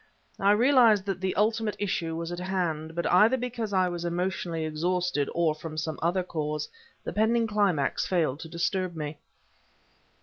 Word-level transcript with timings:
I 0.39 0.53
realized 0.53 1.05
that 1.05 1.21
the 1.21 1.35
ultimate 1.35 1.75
issue 1.77 2.15
was 2.15 2.31
at 2.31 2.39
hand, 2.39 2.95
but 2.95 3.05
either 3.05 3.37
because 3.37 3.71
I 3.71 3.87
was 3.87 4.03
emotionally 4.03 4.65
exhausted, 4.65 5.29
or 5.35 5.53
from 5.53 5.77
some 5.77 5.99
other 6.01 6.23
cause, 6.23 6.67
the 7.03 7.13
pending 7.13 7.45
climax 7.45 8.07
failed 8.07 8.39
to 8.39 8.49
disturb 8.49 8.95
me. 8.95 9.19